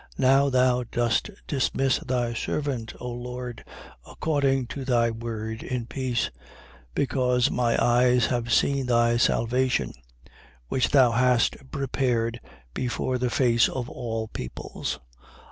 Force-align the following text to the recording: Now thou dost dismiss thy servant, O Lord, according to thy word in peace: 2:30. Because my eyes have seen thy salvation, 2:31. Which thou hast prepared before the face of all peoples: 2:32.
Now 0.17 0.49
thou 0.49 0.81
dost 0.83 1.29
dismiss 1.45 1.99
thy 1.99 2.33
servant, 2.33 2.91
O 2.99 3.07
Lord, 3.07 3.63
according 4.07 4.65
to 4.73 4.83
thy 4.83 5.11
word 5.11 5.61
in 5.61 5.85
peace: 5.85 6.31
2:30. 6.95 6.95
Because 6.95 7.51
my 7.51 7.77
eyes 7.79 8.25
have 8.25 8.51
seen 8.51 8.87
thy 8.87 9.17
salvation, 9.17 9.89
2:31. 10.25 10.31
Which 10.69 10.89
thou 10.89 11.11
hast 11.11 11.69
prepared 11.69 12.41
before 12.73 13.19
the 13.19 13.29
face 13.29 13.69
of 13.69 13.91
all 13.91 14.27
peoples: 14.27 14.97
2:32. 15.19 15.31